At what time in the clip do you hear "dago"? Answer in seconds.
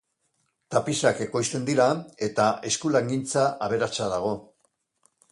4.15-4.33